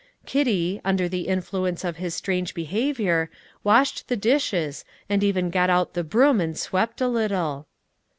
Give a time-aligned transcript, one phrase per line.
[0.25, 3.29] Kitty, under the influence of his strange behaviour,
[3.63, 7.67] washed the dishes, and even got out the broom and swept a little.